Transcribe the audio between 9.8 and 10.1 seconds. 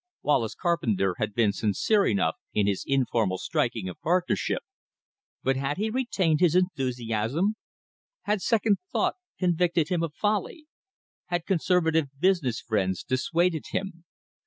him